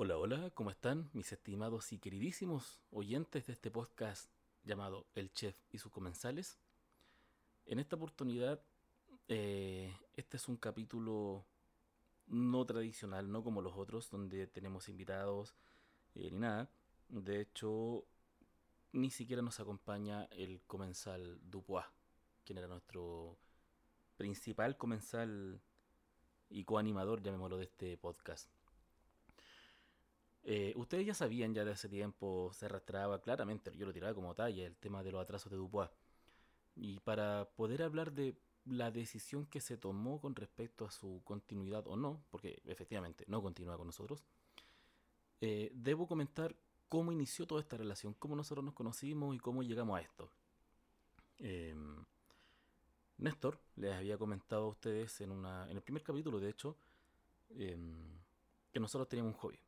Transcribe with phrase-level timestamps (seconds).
[0.00, 4.30] Hola, hola, ¿cómo están mis estimados y queridísimos oyentes de este podcast
[4.62, 6.56] llamado El Chef y sus comensales?
[7.66, 8.62] En esta oportunidad,
[9.26, 11.44] eh, este es un capítulo
[12.28, 15.56] no tradicional, no como los otros, donde tenemos invitados
[16.14, 16.70] eh, ni nada.
[17.08, 18.06] De hecho,
[18.92, 21.86] ni siquiera nos acompaña el comensal Dupois,
[22.44, 23.36] quien era nuestro
[24.16, 25.60] principal comensal
[26.48, 28.57] y coanimador, llamémoslo, de este podcast.
[30.50, 34.34] Eh, ustedes ya sabían ya de hace tiempo, se arrastraba claramente, yo lo tiraba como
[34.34, 35.90] talla, el tema de los atrasos de Dupois.
[36.74, 38.34] Y para poder hablar de
[38.64, 43.42] la decisión que se tomó con respecto a su continuidad o no, porque efectivamente no
[43.42, 44.24] continúa con nosotros,
[45.42, 46.56] eh, debo comentar
[46.88, 50.32] cómo inició toda esta relación, cómo nosotros nos conocimos y cómo llegamos a esto.
[51.40, 52.06] Em,
[53.18, 56.74] Néstor les había comentado a ustedes en, una, en el primer capítulo, de hecho,
[57.50, 58.18] em,
[58.72, 59.58] que nosotros teníamos un hobby,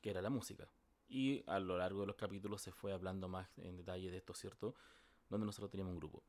[0.00, 0.68] que era la música.
[1.08, 4.34] Y a lo largo de los capítulos se fue hablando más en detalle de esto,
[4.34, 4.74] ¿cierto?
[5.28, 6.22] Donde nosotros teníamos un grupo.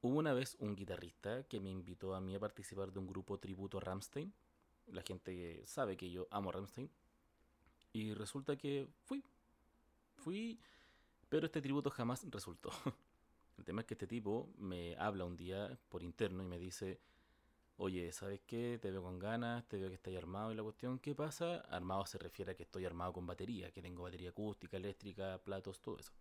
[0.00, 3.38] Hubo una vez un guitarrista que me invitó a mí a participar de un grupo
[3.38, 4.32] tributo a Ramstein.
[4.88, 6.90] La gente sabe que yo amo Ramstein.
[7.92, 9.22] Y resulta que fui.
[10.16, 10.58] Fui,
[11.28, 12.70] pero este tributo jamás resultó.
[13.58, 16.98] El tema es que este tipo me habla un día por interno y me dice,
[17.82, 18.78] oye, ¿sabes qué?
[18.80, 21.62] Te veo con ganas, te veo que estás armado y la cuestión, ¿qué pasa?
[21.62, 25.80] Armado se refiere a que estoy armado con batería, que tengo batería acústica, eléctrica, platos,
[25.80, 26.12] todo eso.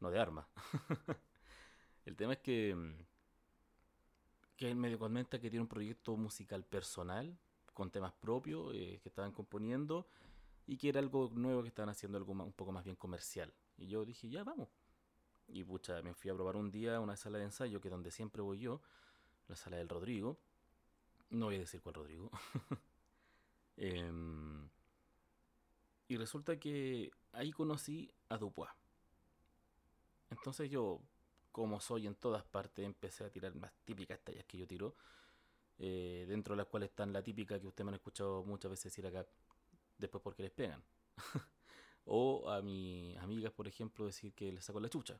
[0.00, 0.46] No de arma.
[2.04, 2.76] El tema es que,
[4.54, 7.38] que él me comenta que tiene un proyecto musical personal,
[7.72, 10.06] con temas propios eh, que estaban componiendo
[10.66, 13.50] y que era algo nuevo que estaban haciendo, algo un poco más bien comercial.
[13.78, 14.68] Y yo dije, ya vamos.
[15.48, 18.10] Y pucha, me fui a probar un día una sala de ensayo, que es donde
[18.10, 18.82] siempre voy yo,
[19.48, 20.38] la sala del Rodrigo.
[21.32, 22.30] No voy a decir cuál Rodrigo.
[23.74, 24.68] Em,
[26.06, 28.70] y resulta que ahí conocí a Dupois.
[30.28, 31.00] Entonces yo,
[31.50, 34.94] como soy en todas partes, empecé a tirar más típicas tallas que yo tiro.
[35.78, 38.92] Eh, dentro de las cuales están la típica que ustedes me han escuchado muchas veces
[38.92, 39.26] decir acá,
[39.96, 40.84] después porque les pegan.
[42.04, 45.18] o a mis amigas, por ejemplo, decir que les saco la chucha.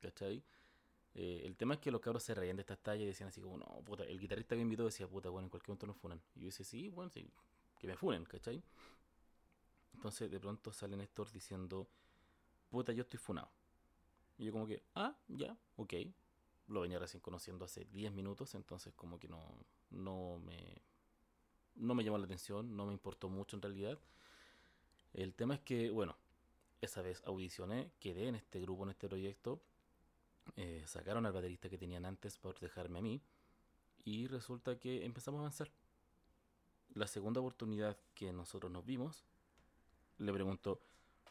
[0.00, 0.44] ¿Cachai?
[1.14, 3.40] Eh, el tema es que los cabros se reían de estas tallas y decían así
[3.40, 6.20] como, no, puta, el guitarrista que invitó decía, puta, bueno, en cualquier momento nos funan.
[6.34, 7.30] Y yo decía, sí, bueno, sí,
[7.78, 8.62] que me funen, ¿cachai?
[9.94, 11.88] Entonces de pronto sale Néstor diciendo,
[12.68, 13.50] puta, yo estoy funado.
[14.38, 15.94] Y yo como que, ah, ya, ok.
[16.68, 19.40] Lo venía recién conociendo hace 10 minutos, entonces como que no,
[19.90, 20.82] no me
[21.76, 23.98] no me llamó la atención, no me importó mucho en realidad.
[25.12, 26.16] El tema es que, bueno,
[26.80, 29.60] esa vez audicioné, quedé en este grupo, en este proyecto.
[30.56, 33.20] Eh, sacaron al baterista que tenían antes por dejarme a mí.
[34.04, 35.70] Y resulta que empezamos a avanzar.
[36.94, 39.24] La segunda oportunidad que nosotros nos vimos,
[40.18, 40.80] le pregunto,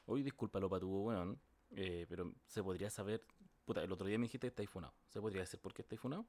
[0.07, 1.39] oye, discúlpalo para tu weón,
[1.71, 3.23] eh, pero se podría saber,
[3.65, 6.01] puta, el otro día me dijiste que estáis funado, ¿se podría decir por qué estáis
[6.01, 6.25] funado?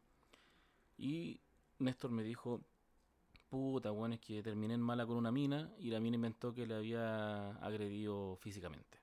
[0.96, 1.40] Y
[1.78, 2.60] Néstor me dijo,
[3.48, 6.66] puta, bueno, es que terminé en mala con una mina y la mina inventó que
[6.66, 8.98] le había agredido físicamente.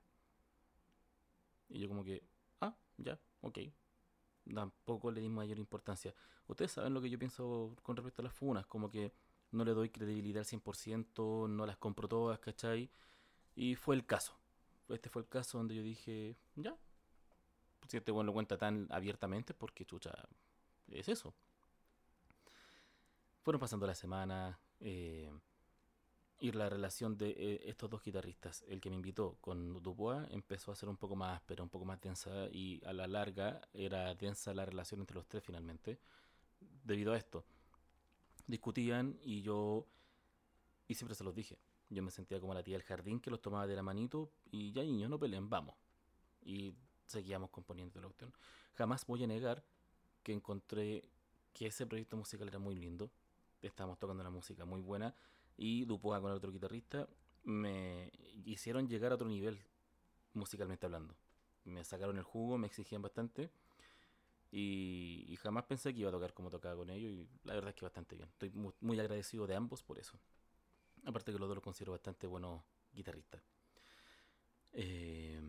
[1.68, 2.22] Y yo como que,
[2.60, 3.58] ah, ya, ok.
[4.54, 6.14] Tampoco le di mayor importancia.
[6.48, 9.12] Ustedes saben lo que yo pienso con respecto a las funas, como que
[9.52, 12.90] no le doy credibilidad al 100%, no las compro todas, ¿cachai?
[13.54, 14.34] Y fue el caso.
[14.88, 16.76] Este fue el caso donde yo dije, ya.
[17.88, 20.12] Si este bueno lo cuenta tan abiertamente, porque chucha,
[20.88, 21.34] es eso.
[23.42, 25.30] Fueron pasando las semanas eh,
[26.42, 30.72] y la relación de eh, estos dos guitarristas, el que me invitó con Dubois, empezó
[30.72, 34.12] a ser un poco más áspera, un poco más densa y a la larga era
[34.16, 36.00] densa la relación entre los tres finalmente,
[36.82, 37.44] debido a esto.
[38.44, 39.86] Discutían y yo,
[40.88, 43.40] y siempre se los dije, yo me sentía como la tía del jardín que los
[43.40, 45.76] tomaba de la manito y ya niños no peleen, vamos.
[46.42, 46.74] Y
[47.06, 48.34] seguíamos componiendo la cuestión.
[48.74, 49.62] Jamás voy a negar
[50.24, 51.08] que encontré
[51.52, 53.12] que ese proyecto musical era muy lindo,
[53.60, 55.14] estábamos tocando una música muy buena
[55.56, 57.08] y Dupois con el otro guitarrista
[57.44, 58.10] me
[58.44, 59.60] hicieron llegar a otro nivel
[60.34, 61.14] musicalmente hablando.
[61.64, 63.50] Me sacaron el jugo, me exigían bastante
[64.50, 67.76] y, jamás pensé que iba a tocar como tocaba con ellos y la verdad es
[67.76, 68.28] que bastante bien.
[68.28, 68.50] Estoy
[68.80, 70.18] muy, agradecido de ambos por eso.
[71.04, 72.62] Aparte que los dos los considero bastante buenos
[72.92, 73.42] guitarristas.
[74.74, 75.40] Eh,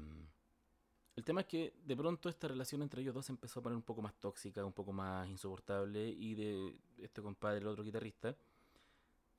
[1.16, 3.84] el tema es que de pronto esta relación entre ellos dos empezó a poner un
[3.84, 6.08] poco más tóxica, un poco más insoportable.
[6.08, 8.36] Y de este compadre, el otro guitarrista,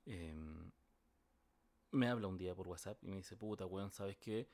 [0.05, 0.71] em,
[1.91, 4.49] me habla un día por WhatsApp y me dice: Puta, weón, ¿sabes qué?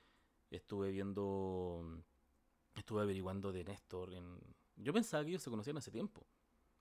[0.49, 2.03] Estuve viendo.
[2.75, 4.13] Estuve averiguando de Néstor.
[4.13, 4.39] En...
[4.75, 6.25] Yo pensaba que ellos se conocían hace tiempo.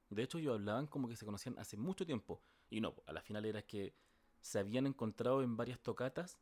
[0.09, 2.43] De hecho, ellos hablaban como que se conocían hace mucho tiempo.
[2.69, 3.95] Y no, a la final era que
[4.41, 6.39] se habían encontrado en varias tocatas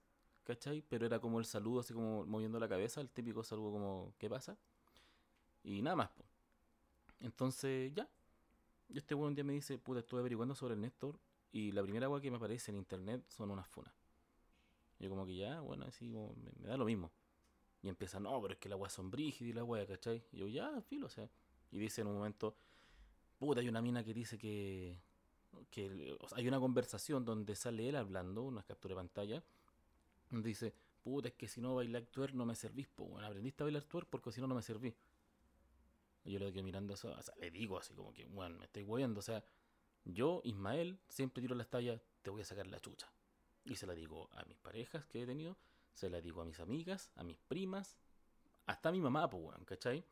[0.48, 0.82] ¿cachai?
[0.88, 4.30] Pero era como el saludo, así como moviendo la cabeza, el típico saludo como, ¿qué
[4.30, 4.56] pasa?
[5.62, 6.24] Y nada más, po.
[7.20, 8.08] Entonces, ya.
[8.88, 11.18] Este weón un día me dice, puta, estuve averiguando sobre el Néstor
[11.52, 13.94] y la primera agua que me aparece en internet son unas funas.
[14.98, 17.10] Yo como que ya, bueno, así como me, da lo mismo.
[17.82, 20.24] Y empieza, no, pero es que la agua son brígidas y la agua, ¿cachai?
[20.32, 21.30] Y yo, ya, filo, o sea.
[21.70, 22.56] Y dice en un momento,
[23.38, 25.00] puta, hay una mina que dice que,
[25.70, 29.44] que hay una conversación donde sale él hablando, una captura de pantalla,
[30.30, 33.66] dice, puta, es que si no bailar tuer no me servís, pues, bueno, aprendiste a
[33.66, 34.94] bailar tuer porque si no, no me servís.
[36.24, 38.64] Y yo le quedo mirando eso, o sea, le digo así como que, bueno, me
[38.64, 39.42] estoy hueando, o sea,
[40.04, 43.10] yo, Ismael, siempre tiro las tallas, te voy a sacar la chucha.
[43.64, 45.56] Y se la digo a mis parejas que he tenido,
[45.92, 47.98] se la digo a mis amigas, a mis primas,
[48.66, 50.04] hasta a mi mamá, pues, weón, ¿cachai?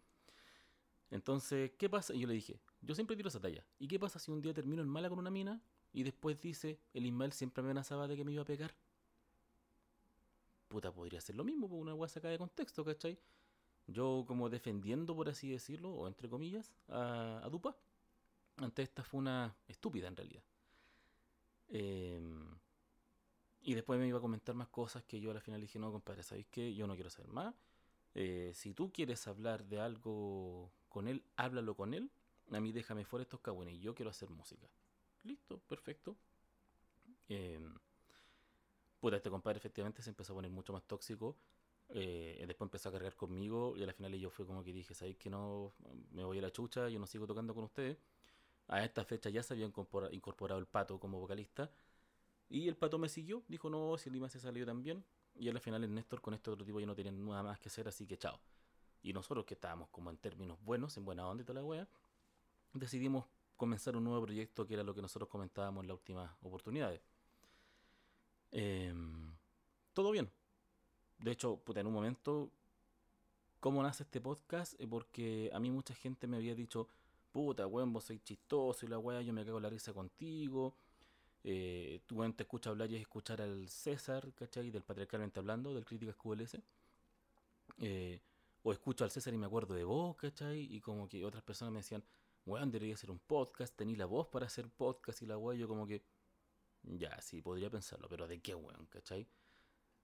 [1.11, 2.15] Entonces, ¿qué pasa?
[2.15, 3.65] Y yo le dije, yo siempre tiro esa talla.
[3.79, 5.61] ¿Y qué pasa si un día termino en mala con una mina
[5.93, 8.75] y después dice, el Ismael siempre me amenazaba de que me iba a pegar?
[10.69, 13.19] Puta, podría ser lo mismo, porque una weá sacada de contexto, ¿cachai?
[13.87, 17.77] Yo como defendiendo, por así decirlo, o entre comillas, a, a Dupa.
[18.59, 20.43] Ante esta fue una estúpida en realidad.
[21.69, 22.21] Eh,
[23.67, 26.23] y después me iba a comentar más cosas que yo al final dije, no, compadre,
[26.23, 26.73] ¿sabéis qué?
[26.73, 27.53] Yo no quiero saber más.
[28.15, 32.11] Eh, si tú quieres hablar de algo con él, háblalo con él.
[32.53, 33.81] A mí déjame fuera estos cabrones.
[33.81, 34.69] Yo quiero hacer música.
[35.25, 36.17] Listo, perfecto.
[37.29, 37.59] Eh,
[39.01, 41.37] puta, este compadre efectivamente se empezó a poner mucho más tóxico.
[41.89, 45.17] Eh, después empezó a cargar conmigo y al final yo fue como que dije, ¿sabéis
[45.17, 45.75] que no?
[46.13, 47.99] Me voy a la chucha, yo no sigo tocando con ustedes.
[48.69, 51.71] A esta fecha ya se había incorporado el pato como vocalista
[52.49, 55.05] y el pato me siguió, dijo, no, si Lima se salió también.
[55.35, 57.69] Y al final el Néstor con este otro tipo ya no tenía nada más que
[57.69, 58.41] hacer, así que chao.
[59.03, 61.89] Y nosotros que estábamos como en términos buenos, en buena onda y toda la wea,
[62.73, 63.27] decidimos
[63.57, 67.01] comenzar un nuevo proyecto que era lo que nosotros comentábamos en las últimas oportunidades.
[68.51, 69.35] Em,
[69.93, 70.31] todo bien.
[71.19, 72.51] De hecho, puta, en un momento,
[73.61, 74.79] ¿cómo nace este podcast?
[74.81, 76.89] Eh, porque a mí mucha gente me había dicho,
[77.37, 80.75] puta, weón, vos sois chistoso y la wea, yo me cago la risa contigo
[81.49, 84.71] eh, tú te escuchas hablar y es escuchar al César, ¿cachai?
[84.71, 86.59] Del patriarcalmente hablando, del Críticas QLS.
[87.79, 88.21] Eh,
[88.63, 90.63] o escucho al César y me acuerdo de vos, ¿cachai?
[90.75, 92.03] Y como que otras personas me decían,
[92.47, 95.69] weón, debería hacer un podcast, tení la voz para hacer podcast y la weón, yo
[95.69, 96.03] como que,
[96.83, 99.29] ya, sí, podría pensarlo, pero ¿de qué weón, cachai?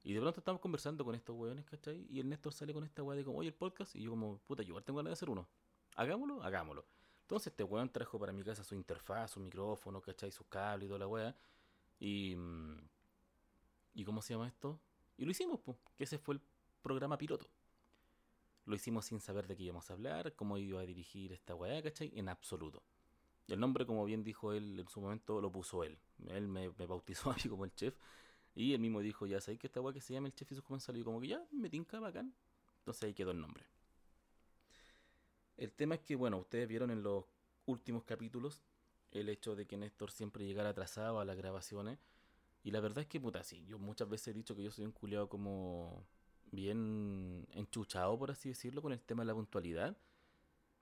[0.04, 2.06] Y de pronto estamos conversando con estos weones, ¿cachai?
[2.08, 4.38] Y el Néstor sale con esta weón de como, oye, el podcast, y yo como,
[4.46, 5.48] puta, yo igual tengo ganas de hacer uno.
[5.96, 6.86] Hagámoslo, hagámoslo.
[7.32, 10.30] Entonces este weón trajo para mi casa su interfaz, su micrófono, ¿cachai?
[10.30, 11.34] Sus cables y toda la weá.
[11.98, 12.36] Y...
[12.36, 12.76] Mm,
[13.94, 14.78] ¿Y cómo se llama esto?
[15.16, 16.42] Y lo hicimos, pues, que ese fue el
[16.82, 17.48] programa piloto.
[18.66, 21.82] Lo hicimos sin saber de qué íbamos a hablar, cómo iba a dirigir esta weá,
[21.82, 22.12] ¿cachai?
[22.14, 22.82] En absoluto.
[23.48, 25.98] El nombre, como bien dijo él en su momento, lo puso él.
[26.26, 27.96] Él me, bautizó a mí como el chef.
[28.54, 30.54] Y él mismo dijo, ya sabéis que esta weá que se llama el chef y
[30.54, 31.00] sus comensales.
[31.00, 32.34] Y como que ya, me tinca bacán.
[32.80, 33.71] Entonces ahí quedó el nombre.
[35.56, 37.24] El tema es que, bueno, ustedes vieron en los
[37.66, 38.62] últimos capítulos
[39.12, 41.98] el hecho de que Néstor siempre llegara atrasado a las grabaciones.
[42.64, 44.84] Y la verdad es que, puta, sí, yo muchas veces he dicho que yo soy
[44.84, 46.06] un culiado como
[46.50, 49.96] bien enchuchado, por así decirlo, con el tema de la puntualidad.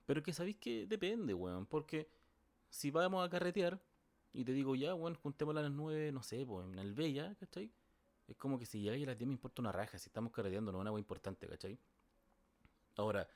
[0.06, 2.08] Pero que sabéis que depende, weón, porque
[2.68, 3.80] si vamos a carretear
[4.32, 7.34] y te digo, ya, weón, juntémosla a las 9, no sé, pues en el Bella,
[7.36, 7.72] ¿cachai?
[8.28, 10.70] Es como que si llegáis a las 10 me importa una raja, si estamos carreteando
[10.70, 11.78] no es una weón importante, ¿cachai?
[12.96, 13.28] Ahora,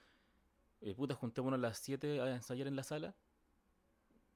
[0.96, 3.14] puta, juntémonos a las 7 a ensayar en la sala.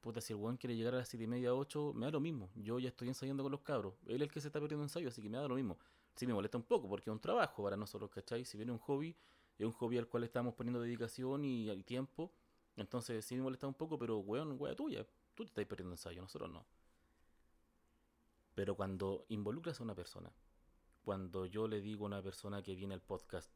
[0.01, 2.21] Puta, si el weón quiere llegar a las 7 y media, 8, me da lo
[2.21, 2.51] mismo.
[2.55, 3.95] Yo ya estoy ensayando con los cabros.
[4.07, 5.79] Él es el que se está perdiendo ensayo, así que me da lo mismo.
[6.15, 8.45] Sí me molesta un poco, porque es un trabajo para nosotros, ¿cachai?
[8.45, 9.17] Si viene un hobby,
[9.59, 12.33] es un hobby al cual estamos poniendo dedicación y, y tiempo.
[12.77, 15.05] Entonces sí me molesta un poco, pero weón, weón tuya.
[15.35, 16.65] Tú te estás perdiendo ensayo, nosotros no.
[18.55, 20.33] Pero cuando involucras a una persona,
[21.03, 23.53] cuando yo le digo a una persona que viene al podcast,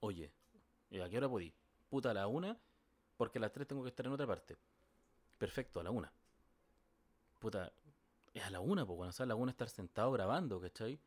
[0.00, 0.32] oye,
[1.02, 1.54] ¿a qué hora podí?
[1.90, 2.56] Puta a la una,
[3.16, 4.56] porque a las tres tengo que estar en otra parte.
[5.36, 6.10] Perfecto, a la una.
[7.38, 7.72] Puta,
[8.32, 10.98] es a la una, pues bueno, o sea, a la una estar sentado grabando, ¿cachai?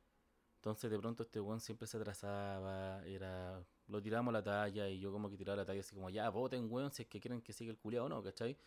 [0.58, 3.63] Entonces de pronto este weón siempre se atrasaba, era.
[3.88, 6.30] Lo tiramos a la talla y yo como que tiraba la talla así como, ya,
[6.30, 8.58] voten weón, si es que quieren que siga el culiado o no, ¿cachai?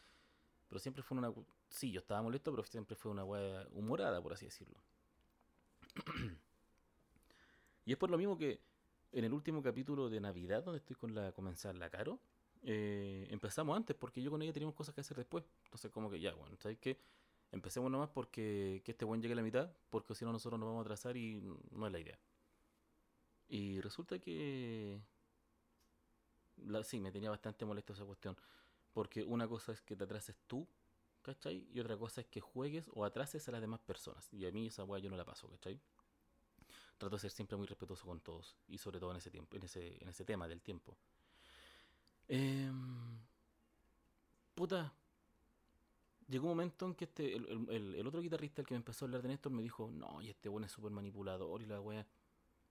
[0.68, 1.32] Pero siempre fue una.
[1.68, 4.78] Sí, yo estaba molesto, pero siempre fue una weá humorada, por así decirlo.
[7.87, 8.61] y es por lo mismo que
[9.12, 12.18] en el último capítulo de Navidad, donde estoy con la comenzar la Caro,
[12.62, 15.44] eh, empezamos antes porque yo con ella teníamos cosas que hacer después.
[15.64, 16.98] Entonces, como que ya, bueno, ¿sabes qué?
[17.52, 20.66] Empecemos nomás porque que este buen llegue a la mitad, porque si no nosotros nos
[20.66, 22.18] vamos a atrasar y no es la idea.
[23.48, 25.00] Y resulta que...
[26.84, 28.36] Sí, me tenía bastante molesto esa cuestión.
[28.92, 30.66] Porque una cosa es que te atrases tú,
[31.22, 31.68] ¿cachai?
[31.72, 34.32] Y otra cosa es que juegues o atrases a las demás personas.
[34.32, 35.78] Y a mí esa weá yo no la paso, ¿cachai?
[36.98, 38.56] Trato de ser siempre muy respetuoso con todos.
[38.68, 40.96] Y sobre todo en ese tiempo, en ese, en ese tema del tiempo.
[42.28, 43.18] Em,
[44.54, 44.92] puta.
[46.28, 49.22] Llegó un momento en que este, el, otro guitarrista, el que me empezó a hablar
[49.22, 52.04] de Néstor, me dijo, no, y este bueno es súper manipulador y la wea.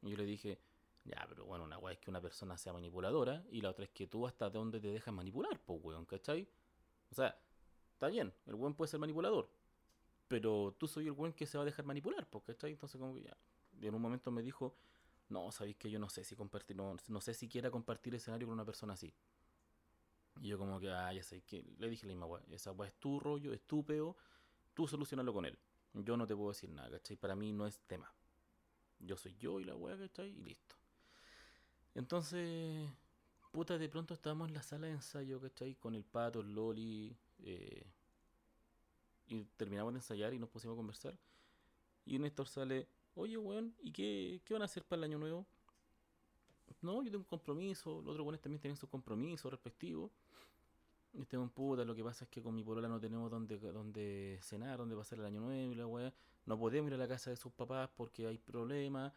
[0.01, 0.59] Y yo le dije,
[1.05, 3.91] ya, pero bueno, una wea es que una persona sea manipuladora y la otra es
[3.91, 6.49] que tú hasta dónde te dejas manipular, pues weón, ¿cachai?
[7.11, 7.39] O sea,
[7.93, 9.49] está bien, el weón puede ser manipulador,
[10.27, 12.71] pero tú soy el weón que se va a dejar manipular, pues, ¿cachai?
[12.73, 13.37] Entonces como que ya.
[13.81, 14.75] En un momento me dijo,
[15.29, 18.47] no, sabéis que yo no sé si compartir, no, no sé si quiera compartir escenario
[18.47, 19.13] con una persona así.
[20.41, 22.89] Y yo como que, ah, ya sé, que le dije la misma weá, esa weá
[22.89, 24.15] es tu rollo, es tu peo,
[24.73, 25.57] tú solucionalo con él.
[25.93, 27.15] Yo no te puedo decir nada, ¿cachai?
[27.15, 28.11] Para mí no es tema.
[28.99, 30.29] Yo soy yo y la weá, ¿cachai?
[30.29, 30.75] Y listo.
[31.93, 32.89] Entonces,
[33.51, 35.75] puta, de pronto estábamos en la sala de ensayo, ¿cachai?
[35.75, 37.85] Con el pato, el loli, eh,
[39.27, 41.17] y terminamos de ensayar y nos pusimos a conversar.
[42.05, 45.45] Y Néstor sale, oye, weón, ¿y qué, qué van a hacer para el año nuevo?
[46.81, 50.11] No, yo tengo un compromiso, los otros weones también tienen sus compromisos respectivos.
[51.19, 54.37] Este un puta, lo que pasa es que con mi polola no tenemos donde, donde
[54.41, 56.13] cenar, donde pasar el año nuevo y la weá.
[56.45, 59.13] No podemos ir a la casa de sus papás porque hay problemas.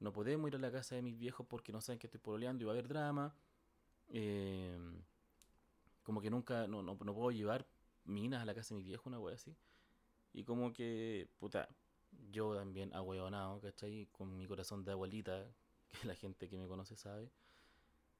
[0.00, 2.62] No podemos ir a la casa de mis viejos porque no saben que estoy pololeando
[2.62, 3.34] y va a haber drama.
[4.08, 4.78] Eh,
[6.02, 7.66] como que nunca, no, no, puedo llevar
[8.04, 9.54] minas a la casa de mis viejos, una weá así.
[10.32, 11.68] Y como que, puta,
[12.30, 14.06] yo también ahueonado, ¿cachai?
[14.12, 15.46] Con mi corazón de abuelita,
[15.88, 17.30] que la gente que me conoce sabe.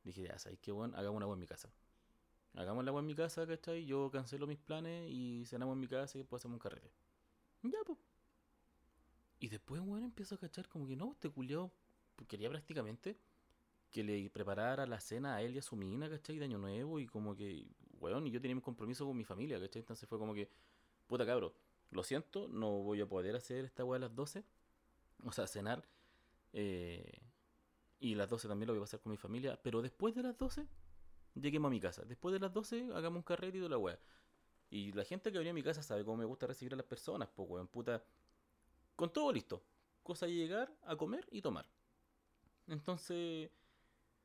[0.04, 0.97] Dije, ya, ¿sabes qué, bueno?
[0.97, 1.73] Hagamos una agua en mi casa.
[2.54, 3.87] Hagamos la agua en mi casa, ¿cachai?
[3.87, 6.90] Yo cancelo mis planes y cenamos en mi casa y después hacemos un carrete.
[7.62, 7.99] Ya, pues.
[9.40, 11.73] Y después, weón, empiezo a cachar como que no, este culiao
[12.28, 13.18] quería prácticamente
[13.90, 16.38] que le preparara la cena a él y a su mina, ¿cachai?
[16.38, 17.66] De Año Nuevo y como que,
[18.00, 19.80] weón, y yo tenía mi compromiso con mi familia, ¿cachai?
[19.80, 20.49] Entonces fue como que,
[21.06, 21.54] puta cabro,
[21.92, 24.44] lo siento, no voy a poder hacer esta weá a las 12.
[25.25, 25.87] O sea, cenar.
[26.52, 27.20] Eh,
[28.00, 29.61] y las 12 también lo voy a pasar con mi familia.
[29.62, 30.66] Pero después de las 12,
[31.34, 32.02] lleguemos a mi casa.
[32.04, 33.99] Después de las 12, hagamos un carrete y toda la weá.
[34.70, 36.87] Y la gente que venía a mi casa sabe cómo me gusta recibir a las
[36.87, 38.02] personas, pues weón, puta.
[38.96, 39.62] Con todo listo.
[40.02, 41.66] Cosa de llegar a comer y tomar.
[42.66, 43.50] Entonces,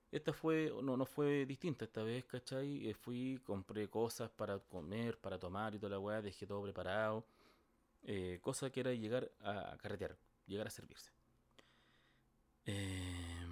[0.10, 2.90] esta fue, no, no fue distinta esta vez, ¿cachai?
[2.90, 7.26] Eh, fui, compré cosas para comer, para tomar y toda la weá, dejé todo preparado.
[8.04, 11.12] Eh, cosa que era llegar a carretear, llegar a servirse.
[12.66, 13.48] Em,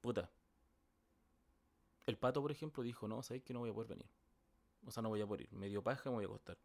[0.00, 0.30] puta.
[2.06, 4.08] El pato, por ejemplo, dijo, no, sabéis que no voy a poder venir.
[4.84, 5.52] O sea, no voy a poder ir.
[5.52, 6.58] Medio paja me voy a acostar.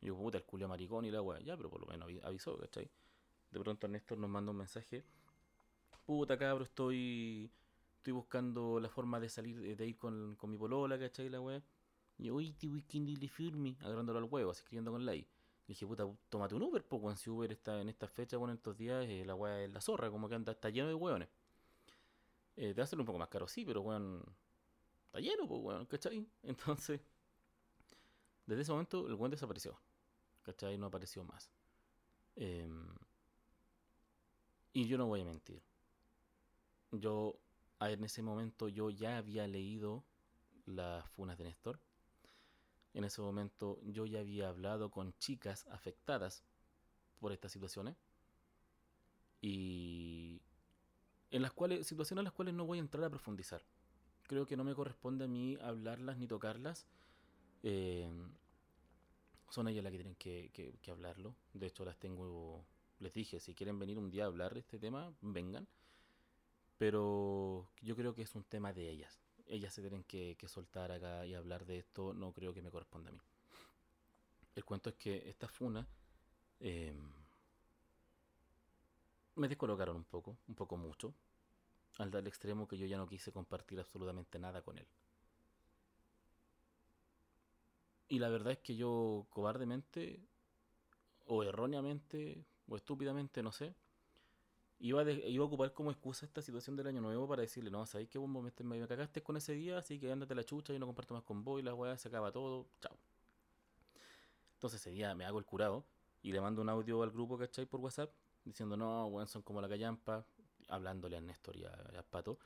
[0.00, 1.40] Y yo, puta, el culo maricón y la weá.
[1.40, 2.90] Ya, pero por lo menos avisó, ¿cachai?
[3.50, 5.04] De pronto Néstor nos manda un mensaje.
[6.06, 7.50] Puta cabro, estoy.
[7.96, 11.28] Estoy buscando la forma de salir, de ir con, con mi polola, ¿cachai?
[11.28, 11.62] La weá.
[12.18, 15.14] Y hoy te voy a firme, agarrándolo al huevo, así escribiendo con la.
[15.14, 15.26] Y
[15.68, 18.76] dije, puta, tómate un Uber, pues, si Uber está en esta fecha, bueno, en estos
[18.76, 21.28] días, eh, la weá es la zorra, como que anda, está lleno de hueones.
[22.56, 24.24] Eh, te a un poco más caro, sí, pero weón,
[25.06, 26.26] está lleno, pues, weón, ¿cachai?
[26.42, 27.00] Entonces,
[28.46, 29.78] desde ese momento, el weón desapareció,
[30.42, 30.76] ¿cachai?
[30.76, 31.52] No apareció más.
[32.34, 32.88] Em,
[34.72, 35.62] y yo no voy a mentir.
[36.90, 37.38] Yo,
[37.80, 40.02] en ese momento, yo ya había leído
[40.66, 41.78] las funas de Néstor
[42.98, 46.42] en ese momento yo ya había hablado con chicas afectadas
[47.20, 47.96] por estas situaciones
[49.40, 50.42] y
[51.30, 53.62] en las cuales situaciones en las cuales no voy a entrar a profundizar.
[54.24, 56.88] Creo que no me corresponde a mí hablarlas ni tocarlas.
[57.62, 58.10] Eh,
[59.48, 60.50] son ellas las que tienen que,
[60.82, 61.36] que, hablarlo.
[61.54, 62.64] De hecho, las tengo.
[62.98, 65.68] Les dije, si quieren venir un día a hablar de este tema, vengan.
[66.78, 71.26] Pero yo creo que es un tema de ellas ellas se tienen que, soltar acá
[71.26, 73.20] y hablar de esto, no creo que me corresponda a mí.
[74.54, 75.86] El cuento es que esta funa
[76.60, 76.92] eh,
[79.36, 81.14] me descolocaron un poco, un poco mucho,
[81.98, 84.86] al dar el extremo que yo ya no quise compartir absolutamente nada con él.
[88.08, 90.20] Y la verdad es que yo cobardemente,
[91.26, 93.74] o erróneamente, o estúpidamente, no sé,
[94.80, 98.08] iba, iba a ocupar como excusa esta situación del año nuevo para decirle, no, ¿sabes
[98.08, 98.18] qué?
[98.18, 101.14] Vos me, me cagaste con ese día, así que ándate la chucha y no comparto
[101.14, 102.96] más con vos y la weá se acaba todo, chao.
[104.54, 105.84] Entonces ese día me hago el curado
[106.22, 107.66] y le mando un audio al grupo, ¿cachai?
[107.66, 108.10] Por WhatsApp,
[108.44, 110.24] diciendo, no, weón, son como la callampa,
[110.68, 112.38] hablándole a Néstor y a, Pato,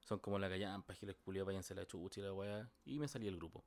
[0.00, 3.26] son como la callampa, giles culiados, váyanse la chucha y la weá, y me salí
[3.26, 3.64] el grupo.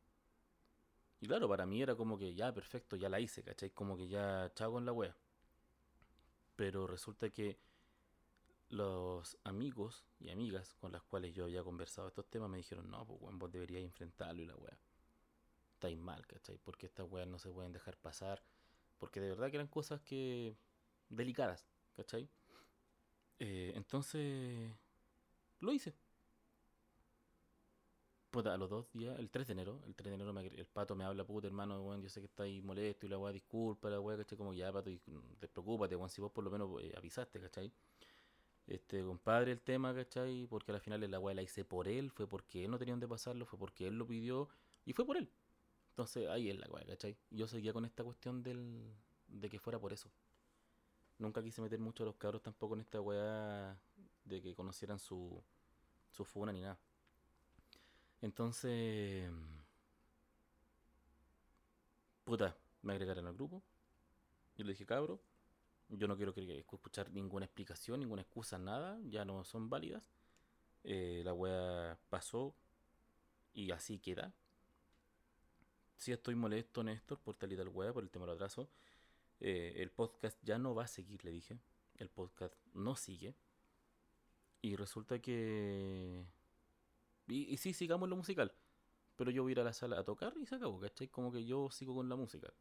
[1.21, 3.71] Y claro, para mí era como que ya, perfecto, ya la hice, ¿cachai?
[3.71, 5.15] Como que ya, chao con la weá.
[6.55, 7.57] Pero resulta que
[8.69, 13.05] los amigos y amigas con las cuales yo había conversado estos temas me dijeron, no,
[13.05, 14.77] pues vos deberías enfrentarlo y la weá.
[15.73, 16.57] Estáis mal, ¿cachai?
[16.57, 18.43] Porque estas weas no se pueden dejar pasar.
[18.97, 20.57] Porque de verdad que eran cosas que.
[21.09, 22.29] delicadas, ¿Cachai?
[23.39, 24.71] Eh, entonces,
[25.59, 25.93] lo hice.
[28.29, 30.95] Puta, a los dos días, el 3 de enero, el 3 de enero el pato
[30.95, 33.99] me habla, puta hermano, weón, yo sé que estáis molesto y la weá, disculpa, la
[33.99, 34.37] weá, ¿cachai?
[34.37, 35.01] Como ya, pato, y,
[35.39, 37.71] despreocúpate, weón, si vos por lo menos eh, avisaste, ¿cachai?
[38.69, 40.45] Este, compadre, el tema, ¿cachai?
[40.47, 43.07] Porque al final la weá la hice por él, fue porque él no tenía dónde
[43.07, 44.47] pasarlo, fue porque él lo pidió
[44.85, 45.27] y fue por él.
[45.89, 47.17] Entonces ahí es la weá, ¿cachai?
[47.31, 48.93] Yo seguía con esta cuestión del,
[49.27, 50.11] de que fuera por eso.
[51.17, 53.75] Nunca quise meter mucho a los cabros tampoco en esta weá
[54.23, 55.43] de que conocieran su,
[56.11, 56.77] su funa ni nada.
[58.21, 59.31] Entonces,
[62.23, 63.63] puta, me agregaron al grupo.
[64.57, 65.19] Yo le dije, cabro,
[65.89, 68.99] yo no quiero escuchar ninguna explicación, ninguna excusa, nada.
[69.03, 70.09] Ya no son válidas.
[70.83, 72.55] Eh, la weá pasó
[73.53, 74.33] y así queda.
[75.97, 78.69] Si estoy molesto, Néstor, por tal y tal weá, por el tema del atraso.
[79.39, 81.57] Eh, el podcast ya no va a seguir, le dije.
[81.97, 83.35] El podcast no sigue.
[84.61, 86.25] Y resulta que...
[87.27, 88.53] Y, sí, sigamos lo musical.
[89.15, 91.09] Pero yo voy a ir a la sala a tocar y se acabó, ¿cachai?
[91.09, 92.53] Como que yo sigo con la música.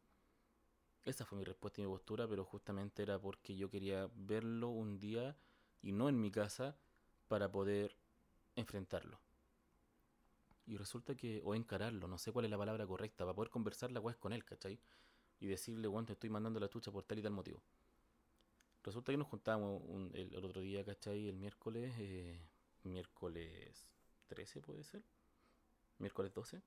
[1.05, 4.99] Esa fue mi respuesta y mi postura, pero justamente era porque yo quería verlo un
[4.99, 5.37] día
[5.81, 6.77] y no en mi casa
[7.27, 7.97] para poder
[8.55, 9.19] enfrentarlo.
[10.65, 13.91] Y resulta que, o encararlo, no sé cuál es la palabra correcta, para poder conversar
[13.91, 14.79] la con él, ¿cachai?
[15.39, 17.61] y decirle, bueno, te estoy mandando la tucha por tal y tal motivo.
[18.83, 19.81] Resulta que nos juntamos
[20.13, 21.29] el, otro día, ¿cachai?
[21.29, 22.41] El miércoles, eh,
[22.83, 23.87] miércoles
[24.27, 25.03] 13 puede ser,
[25.97, 26.61] miércoles 12,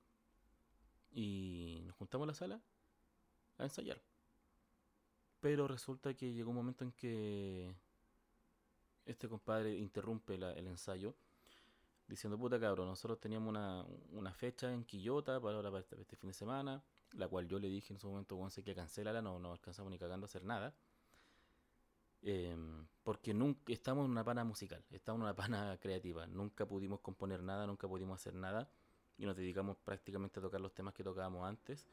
[1.11, 2.61] y nos juntamos en la sala
[3.57, 4.01] a ensayar.
[5.43, 7.75] Pero resulta que llegó un momento en que
[9.05, 11.13] este compadre interrumpe el ensayo
[12.07, 16.29] diciendo, puta cabrón, nosotros teníamos una, fecha en Quillota para ahora para este, este fin
[16.29, 16.81] de semana
[17.11, 19.91] la cual yo le dije en su momento, bueno, sé que cancelala, no, no alcanzamos
[19.91, 20.73] ni cagando a hacer nada.
[22.21, 27.01] Em, porque nunca estamos en una pana musical, estamos en una pana creativa, nunca pudimos
[27.01, 28.69] componer nada, nunca pudimos hacer nada
[29.17, 31.85] y nos dedicamos prácticamente a tocar los temas que tocábamos antes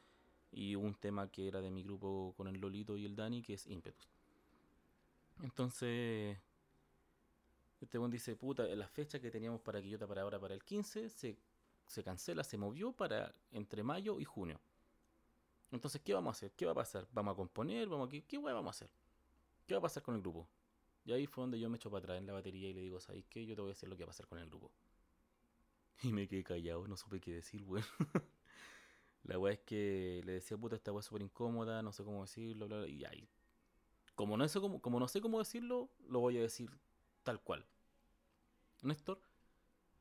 [0.53, 3.55] y un tema que era de mi grupo con el Lolito y el Dani que
[3.55, 4.09] es Impetus.
[5.43, 6.37] Entonces,
[7.81, 11.09] este buen dice, puta, la fecha que teníamos para Quillota para ahora, para el 15,
[11.09, 11.39] se,
[11.87, 14.61] se cancela, se movió para entre mayo y junio.
[15.71, 16.53] Entonces, ¿qué vamos a hacer?
[16.53, 17.07] ¿Qué va a pasar?
[17.13, 17.89] ¿Vamos a componer?
[17.89, 18.09] ¿Vamos.
[18.09, 18.91] ¿Qué, qué vamos a hacer?
[19.67, 20.49] ¿Qué va a pasar con el grupo?
[21.05, 23.01] Y ahí fue donde yo me echo para atrás en la batería y le digo,
[23.01, 23.47] ¿sabes qué?
[23.47, 24.71] Yo te voy a decir lo que va a pasar con el grupo.
[26.03, 27.85] Y me quedé callado, no supe qué decir, weón.
[29.25, 32.23] la weá es que le decía, puta, esta weá es súper incómoda, no sé cómo
[32.23, 33.29] decirlo, y ahí.
[34.15, 36.71] Como no, sé cómo, como no sé cómo decirlo, lo voy a decir
[37.23, 37.65] tal cual.
[38.83, 39.21] Néstor,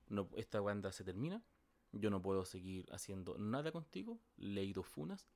[0.07, 1.43] no, esta banda se termina.
[1.91, 4.19] Yo no puedo seguir haciendo nada contigo.
[4.37, 5.27] Leído funas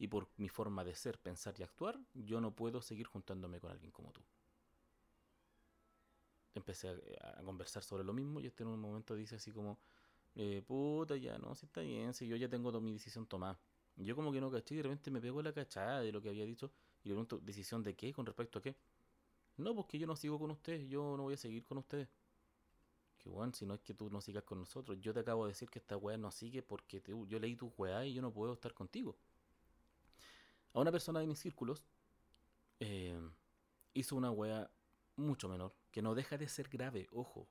[0.00, 3.70] y por mi forma de ser, pensar y actuar, yo no puedo seguir juntándome con
[3.70, 4.22] alguien como tú.
[6.54, 9.78] Empecé a, conversar sobre lo mismo y este en un momento dice así como,
[10.36, 13.58] eh, puta, ya no, si está bien, si yo ya tengo mi decisión tomada.
[13.96, 16.28] yo como que no caché y de repente me pego la cachada de lo que
[16.30, 16.70] había dicho
[17.04, 18.12] y le pregunto, ¿decisión de qué?
[18.12, 18.76] ¿Con respecto a qué?
[19.56, 22.08] No, porque yo no sigo con ustedes, yo no voy a seguir con ustedes.
[23.18, 24.98] Que bueno, si no es que tú no sigas con nosotros.
[25.00, 28.06] Yo te acabo de decir que esta weá no sigue porque yo leí tu weá
[28.06, 29.16] y yo no puedo estar contigo
[30.72, 31.82] a una persona de mis círculos
[32.78, 33.20] eh,
[33.94, 34.70] hizo una wea
[35.16, 37.48] mucho menor, que no deja de ser grave, ojo.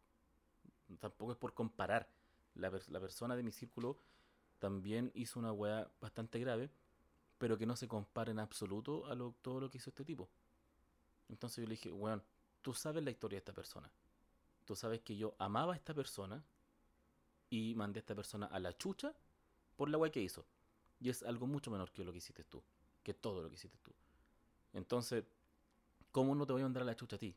[0.99, 2.09] Tampoco es por comparar.
[2.55, 3.99] La, persona de mi círculo
[4.59, 6.69] también hizo una wea bastante grave,
[7.37, 10.29] pero que no se compara en absoluto a todo lo que hizo este tipo.
[11.29, 12.23] Entonces yo le dije, weón,
[12.61, 13.91] tú sabes la historia de esta persona.
[14.65, 16.43] Tú sabes que yo amaba a esta persona
[17.49, 19.13] y mandé a esta persona a la chucha
[19.77, 20.45] por la wea que hizo.
[20.99, 22.61] Y es algo mucho menor que lo que hiciste tú
[23.03, 23.91] que todo lo que hiciste tú.
[24.73, 25.23] Entonces,
[26.11, 27.35] ¿cómo no te voy a mandar a la chucha a ti?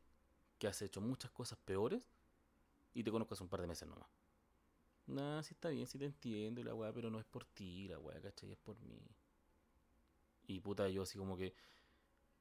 [0.59, 2.07] Que has hecho muchas cosas peores
[2.95, 4.09] y te conozco hace un par de meses nomás.
[5.07, 7.99] Nah, sí está bien, sí te entiendo la weá, pero no es por ti, la
[7.99, 8.53] weá, ¿cachai?
[8.53, 9.01] Es por mí.
[10.47, 11.55] Y puta, yo así como que...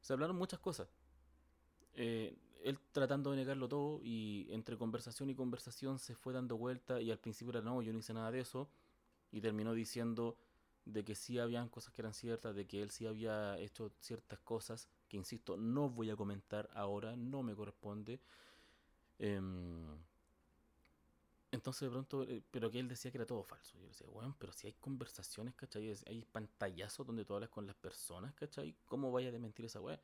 [0.01, 0.89] Se hablaron muchas cosas.
[1.93, 7.01] Eh, él tratando de negarlo todo y entre conversación y conversación se fue dando vuelta
[7.01, 8.69] y al principio era no, yo no hice nada de eso
[9.31, 10.37] y terminó diciendo
[10.85, 14.39] de que sí habían cosas que eran ciertas, de que él sí había hecho ciertas
[14.39, 18.19] cosas que, insisto, no voy a comentar ahora, no me corresponde.
[19.19, 19.97] Em,
[21.51, 23.77] entonces de pronto, eh, pero que él decía que era todo falso.
[23.79, 25.93] Yo decía, bueno, pero si hay conversaciones, ¿cachai?
[26.07, 28.75] Hay pantallazos donde tú hablas con las personas, ¿cachai?
[28.85, 30.01] ¿Cómo vaya a mentir esa weá?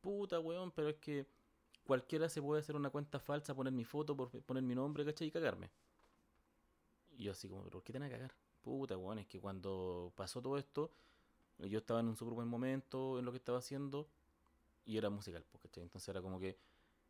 [0.00, 1.26] Puta, weón, pero es que
[1.84, 5.28] cualquiera se puede hacer una cuenta falsa, poner mi foto, poner mi nombre, ¿cachai?
[5.28, 5.70] Y cagarme.
[7.18, 8.32] Y yo así como, ¿pero por qué te van a cagar?
[8.62, 10.90] puta, weón, es que cuando pasó todo esto,
[11.58, 14.08] yo estaba en un súper buen momento en lo que estaba haciendo
[14.86, 15.84] Y era musical, pues, ¿cachai?
[15.84, 16.58] Entonces era como que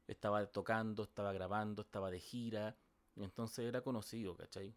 [0.08, 2.76] estaba tocando, estaba grabando, estaba de gira.
[3.16, 4.74] Y entonces era conocido, ¿cachai?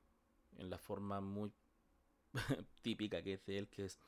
[0.57, 1.51] En la forma muy
[2.81, 3.99] típica que es de él, que es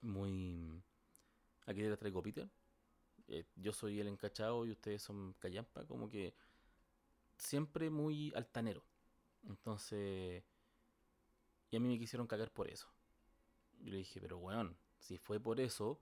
[0.00, 0.82] muy...
[1.66, 2.48] Aquí te la traigo Peter.
[3.28, 6.34] Eh, yo soy el encachado y ustedes son callampa, como que
[7.36, 8.82] siempre muy altanero.
[9.46, 10.42] Entonces,
[11.70, 12.88] y a mí me quisieron cagar por eso.
[13.80, 16.00] Yo le dije, pero weón, si fue por eso,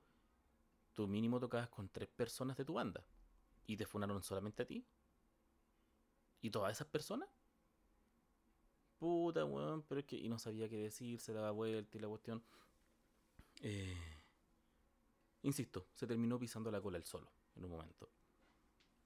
[0.95, 3.05] tú mínimo tocabas con tres personas de tu banda.
[3.67, 4.87] Y te funaron solamente a ti.
[6.43, 7.29] ¿Y todas esas personas?
[8.99, 10.17] Puta, weón, pero es que.
[10.17, 12.43] Y no sabía qué decir, se daba vuelta y la cuestión.
[13.63, 13.97] Eh,
[15.43, 18.09] insisto, se terminó pisando la cola el solo en un momento.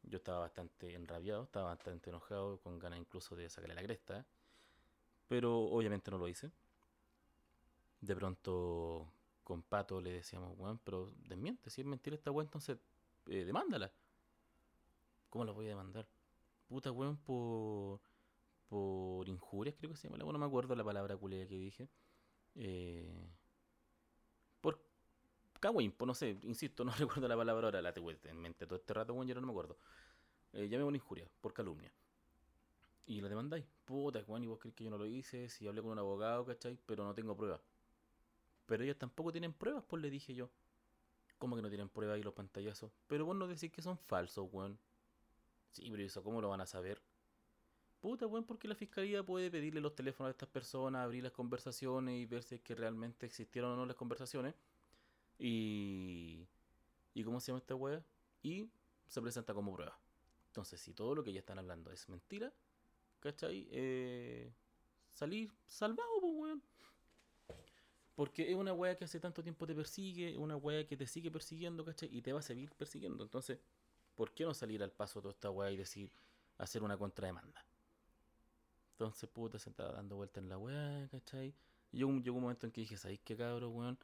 [0.02, 4.26] Yo estaba bastante enrabiado, estaba bastante enojado, con ganas incluso de sacarle la cresta.
[5.28, 6.50] Pero obviamente no lo hice.
[8.00, 9.12] De pronto
[9.44, 12.78] con Pato le decíamos, weón, pero desmiente, si es mentira esta weón, entonces
[13.26, 13.92] eh, demándala.
[15.28, 16.06] ¿Cómo la voy a demandar?
[16.70, 18.00] Puta weón por
[18.68, 20.22] por injurias, creo que se llama.
[20.22, 21.88] Bueno, no me acuerdo la palabra culea que dije.
[22.54, 23.28] Eh,
[24.60, 24.80] por
[25.58, 28.94] cagüín, no sé, insisto, no recuerdo la palabra ahora, la tengo en mente todo este
[28.94, 29.76] rato, bueno, yo no me acuerdo.
[30.52, 31.92] Eh, llamé una injuria, por calumnia.
[33.06, 33.64] Y la demandáis.
[33.84, 36.46] Puta, Juan, y vos crees que yo no lo hice, si hablé con un abogado,
[36.46, 36.78] ¿cachai?
[36.86, 37.60] Pero no tengo pruebas.
[38.66, 40.48] Pero ellos tampoco tienen pruebas, pues le dije yo.
[41.38, 42.92] ¿Cómo que no tienen pruebas y los pantallazos?
[43.08, 44.78] Pero vos no decís que son falsos, weón.
[45.72, 47.00] Sí, pero eso, ¿cómo lo van a saber?
[48.00, 52.18] Puta, weón, porque la fiscalía puede pedirle los teléfonos a estas personas, abrir las conversaciones
[52.18, 54.54] y ver si es que realmente existieron o no las conversaciones.
[55.38, 56.46] Y.
[57.12, 58.02] ¿Y cómo se llama esta weá?
[58.42, 58.70] Y
[59.06, 59.98] se presenta como prueba.
[60.46, 62.52] Entonces, si todo lo que ya están hablando es mentira,
[63.20, 63.68] ¿cachai?
[63.70, 64.52] Eh,
[65.12, 66.62] salir salvado, pues, weón.
[68.14, 71.30] Porque es una weá que hace tanto tiempo te persigue, una weá que te sigue
[71.30, 72.08] persiguiendo, ¿cachai?
[72.16, 73.24] Y te va a seguir persiguiendo.
[73.24, 73.58] Entonces,
[74.14, 76.12] ¿por qué no salir al paso de toda esta weá y decir,
[76.58, 77.64] hacer una contrademanda?
[78.92, 81.54] Entonces, puta, se dando vuelta en la weá, ¿cachai?
[81.90, 83.98] Y llegó, llegó un momento en que dije, ¿sabéis qué cabrón, weón?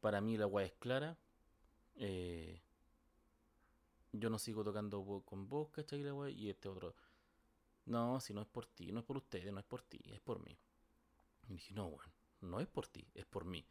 [0.00, 1.16] Para mí la weá es clara.
[1.96, 2.60] Eh,
[4.12, 6.02] yo no sigo tocando con vos, ¿cachai?
[6.02, 6.94] La weá, y este otro.
[7.86, 10.20] No, si no es por ti, no es por ustedes, no es por ti, es
[10.20, 10.56] por mí.
[11.48, 13.66] Y dije, no, weón, no es por ti, es por mí.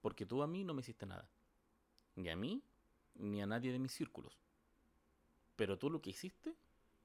[0.00, 1.28] Porque tú a mí no me hiciste nada.
[2.16, 2.62] Ni a mí,
[3.16, 4.38] ni a nadie de mis círculos.
[5.56, 6.54] Pero tú lo que hiciste,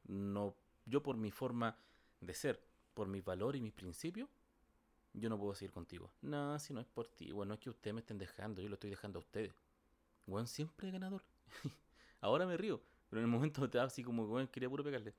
[0.07, 1.77] no, yo por mi forma
[2.21, 2.61] de ser,
[2.93, 4.29] por mis valores y mis principios,
[5.13, 6.11] yo no puedo seguir contigo.
[6.21, 7.31] No, si no es por ti.
[7.31, 9.53] Bueno, es que ustedes me estén dejando, yo lo estoy dejando a ustedes.
[10.25, 11.23] Bueno, siempre ganador.
[12.21, 15.13] Ahora me río, pero en el momento estaba así como, bueno, quería puro pegarle.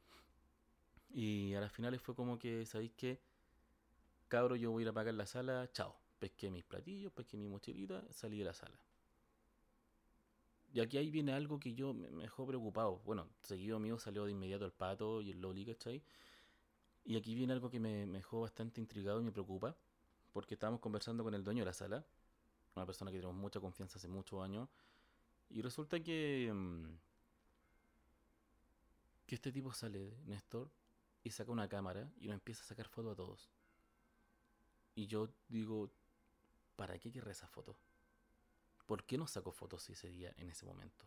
[1.12, 3.20] Y a las finales fue como que, ¿sabéis qué?
[4.28, 5.96] Cabro, yo voy a ir a pagar la sala, chao.
[6.20, 8.78] Pesqué mis platillos, pesqué mi mochilita, salí de la sala.
[10.72, 13.00] Y aquí ahí viene algo que yo me, dejó preocupado.
[13.04, 16.02] Bueno, seguido mío salió de inmediato el pato y el loli, ¿cachai?
[17.04, 19.76] Y aquí viene algo que me, dejó bastante intrigado y me preocupa,
[20.33, 22.04] porque estábamos conversando con el dueño de la sala,
[22.76, 24.68] una persona que tenemos mucha confianza hace muchos años,
[25.48, 26.87] y resulta que, mm,
[29.26, 30.70] que este tipo sale, Néstor,
[31.24, 33.50] y saca una cámara y nos empieza a sacar fotos a todos.
[34.94, 35.90] Y yo digo,
[36.76, 37.76] ¿para qué querré esa foto?
[38.90, 41.07] ¿Por qué no sacó fotos ese día, en ese momento?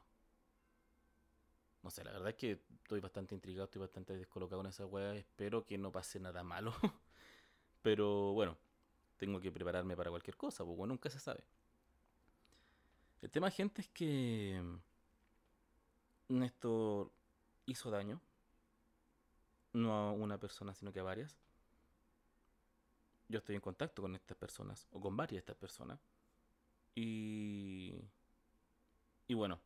[1.82, 5.14] No sé, la verdad es que estoy bastante intrigado, estoy bastante descolocado con esa weá.
[5.16, 6.74] Espero que no pase nada malo.
[7.82, 8.58] Pero bueno,
[9.18, 11.44] tengo que prepararme para cualquier cosa, porque nunca se sabe.
[13.22, 14.64] El tema, gente, es que
[16.30, 17.12] Néstor
[17.66, 18.22] hizo daño.
[19.74, 21.36] No a una persona, sino que a varias.
[23.28, 26.00] Yo estoy en contacto con estas personas, o con varias de estas personas.
[26.96, 27.96] Y.
[29.28, 29.60] Y bueno,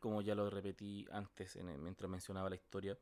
[0.00, 2.98] como ya lo repetí antes mientras mencionaba la historia,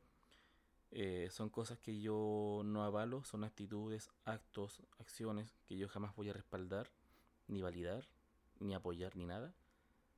[0.91, 6.29] eh, son cosas que yo no avalo, son actitudes, actos, acciones que yo jamás voy
[6.29, 6.89] a respaldar,
[7.47, 8.07] ni validar,
[8.59, 9.53] ni apoyar, ni nada.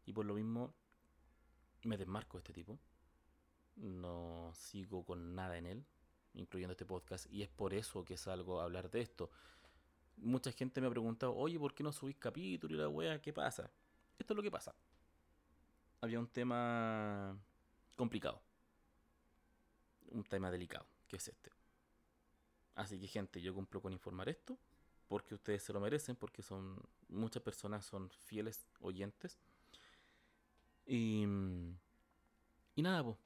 [0.06, 0.74] Y por lo mismo
[1.84, 2.80] me desmarco de este tipo.
[3.76, 5.86] No sigo con nada en él,
[6.34, 9.30] incluyendo este podcast, y es por eso que salgo a hablar de esto.
[10.18, 13.22] Mucha gente me ha preguntado, oye, ¿por qué no subís capítulo y la wea?
[13.22, 13.70] ¿Qué pasa?
[14.18, 14.74] Esto es lo que pasa
[16.02, 17.38] había un tema
[17.96, 18.42] complicado.
[20.12, 21.52] Un tema delicado, que es este.
[22.76, 24.58] Así que gente, yo cumplo con informar esto,
[25.08, 29.38] porque ustedes se lo merecen, porque son muchas personas son fieles oyentes.
[30.86, 31.26] Y,
[32.76, 33.18] y nada, pues.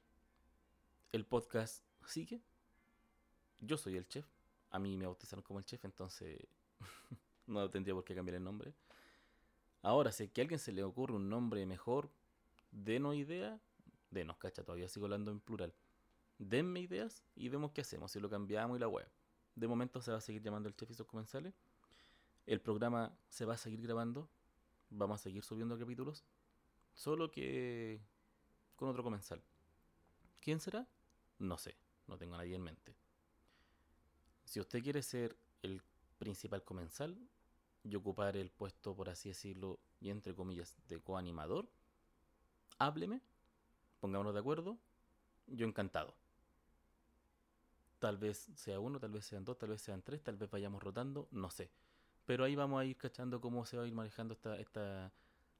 [1.11, 2.41] El podcast sigue.
[3.59, 4.25] Yo soy el chef.
[4.69, 6.39] A mí me bautizaron como el chef, entonces
[7.47, 8.73] no tendría por qué cambiar el nombre.
[9.81, 12.09] Ahora, si a alguien se le ocurre un nombre mejor,
[12.71, 13.59] denos ideas,
[14.11, 15.73] denos, cacha, todavía sigo hablando en plural.
[16.37, 19.07] Denme ideas y vemos qué hacemos, si lo cambiamos y la web.
[19.55, 21.53] De momento se va a seguir llamando el chef y sus comensales.
[22.45, 24.29] El programa se va a seguir grabando.
[24.89, 26.23] Vamos a seguir subiendo capítulos.
[26.93, 28.01] Solo que
[28.75, 29.41] con otro comensal.
[30.39, 30.87] ¿Quién será?
[31.39, 31.75] No sé,
[32.07, 32.95] no tengo a nadie en mente.
[34.45, 35.81] Si usted quiere ser el
[36.21, 37.17] principal comensal
[37.83, 41.67] y ocupar el puesto, por así decirlo, y entre comillas, de coanimador,
[42.77, 43.21] hábleme,
[43.99, 44.77] pongámonos de acuerdo,
[45.47, 46.15] yo encantado.
[47.97, 50.83] Tal vez sea uno, tal vez sean dos, tal vez sean tres, tal vez vayamos
[50.83, 51.71] rotando, no sé.
[52.27, 55.11] Pero ahí vamos a ir cachando cómo se va a ir manejando esta, esta,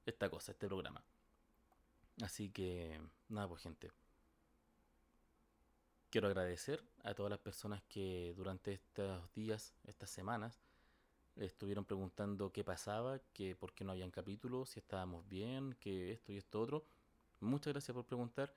[0.06, 1.02] esta cosa, este programa.
[2.22, 3.90] Así que, nada, pues gente.
[6.12, 10.60] Quiero agradecer a todas las personas que durante estos días, estas semanas,
[11.36, 16.30] estuvieron preguntando qué pasaba, que por qué no habían capítulos, si estábamos bien, que esto
[16.30, 16.84] y esto otro.
[17.40, 18.54] Muchas gracias por preguntar.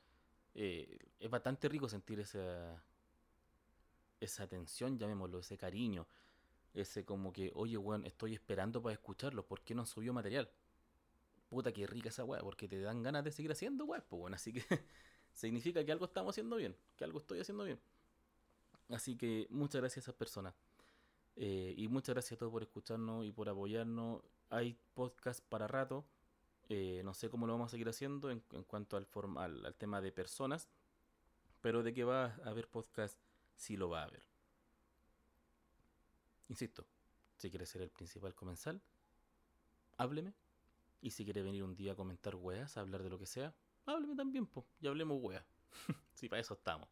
[0.54, 2.84] Eh, es bastante rico sentir esa,
[4.20, 6.06] esa atención, llamémoslo, ese cariño,
[6.74, 10.52] ese como que, oye, weón, estoy esperando para escucharlo, ¿por qué no subió material?
[11.48, 14.36] puta que rica esa weá, porque te dan ganas de seguir haciendo weá, pues bueno,
[14.36, 14.66] así que
[15.36, 17.80] significa que algo estamos haciendo bien, que algo estoy haciendo bien.
[18.90, 20.56] Así que muchas gracias a esas personas.
[21.36, 24.22] Eh, y muchas gracias a todos por escucharnos y por apoyarnos.
[24.50, 26.06] Hay podcast para rato.
[26.70, 30.02] Eh, no sé cómo lo vamos a seguir haciendo en, cuanto al, al, al, tema
[30.02, 30.70] de personas.
[31.62, 33.20] Pero de que va a haber podcast,
[33.56, 34.24] sí lo va a haber.
[36.48, 36.86] Insisto,
[37.38, 38.82] si quieres ser el principal comensal,
[39.98, 40.34] hábleme
[41.02, 43.54] y si quiere venir un día a comentar weas, a hablar de lo que sea,
[43.86, 45.46] hábleme también, pues, y hablemos weas.
[46.14, 46.90] sí, para eso estamos.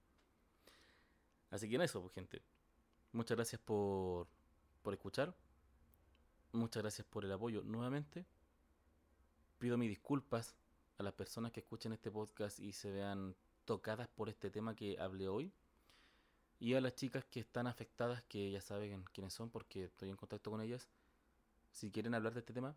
[1.49, 2.41] Así que en eso, pues, gente.
[3.11, 4.27] Muchas gracias por,
[4.81, 5.35] por escuchar.
[6.51, 8.25] Muchas gracias por el apoyo nuevamente.
[9.59, 10.55] Pido mis disculpas
[10.97, 14.99] a las personas que escuchen este podcast y se vean tocadas por este tema que
[14.99, 15.53] hablé hoy.
[16.59, 20.15] Y a las chicas que están afectadas, que ya saben quiénes son porque estoy en
[20.15, 20.89] contacto con ellas.
[21.71, 22.75] Si quieren hablar de este tema,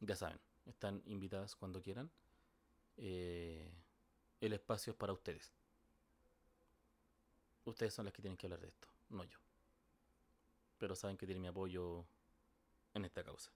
[0.00, 2.10] ya saben, están invitadas cuando quieran.
[2.96, 3.70] Eh,
[4.40, 5.52] el espacio es para ustedes.
[7.64, 9.38] Ustedes son las que tienen que hablar de esto, no yo.
[10.78, 12.04] Pero saben que tienen mi apoyo
[12.94, 13.50] en esta causa.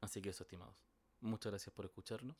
[0.00, 0.74] Así que eso, estimados.
[1.20, 2.36] Muchas gracias por escucharnos.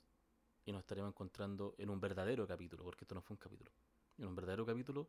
[0.67, 3.71] Y nos estaremos encontrando en un verdadero capítulo, porque esto no fue un capítulo.
[4.19, 5.09] En un verdadero capítulo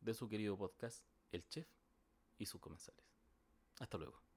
[0.00, 1.66] de su querido podcast, El Chef
[2.38, 3.04] y sus comensales.
[3.80, 4.29] Hasta luego.